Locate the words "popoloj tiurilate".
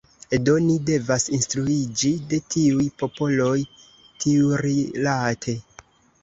3.03-5.57